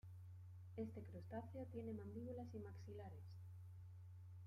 [0.77, 3.21] Este crustáceo tiene mandíbulas y maxilares.